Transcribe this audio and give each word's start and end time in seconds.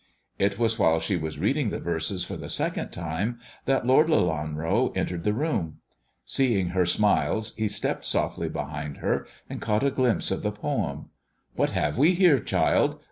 It 0.39 0.57
was 0.57 0.79
while 0.79 0.99
she 0.99 1.15
was 1.15 1.37
reading 1.37 1.69
the 1.69 1.77
verses 1.79 2.25
for 2.25 2.35
the 2.35 2.49
second 2.49 2.87
84 2.87 2.89
THE 2.89 3.01
dwarf's 3.03 3.13
chamber 3.19 3.31
time 3.35 3.39
that 3.65 3.85
Lord 3.85 4.07
Leianro 4.07 4.97
entered 4.97 5.23
the 5.23 5.31
room. 5.31 5.77
Seeing 6.25 6.69
her 6.69 6.87
smiles, 6.87 7.53
he 7.55 7.67
stepped 7.67 8.05
softly 8.05 8.49
behind 8.49 8.97
her, 8.97 9.27
and 9.47 9.61
caught 9.61 9.83
a 9.83 9.91
glimpse 9.91 10.31
of 10.31 10.41
the 10.41 10.51
poem." 10.51 11.11
"What 11.55 11.69
have 11.69 11.99
we 11.99 12.15
here, 12.15 12.39
child 12.39 12.97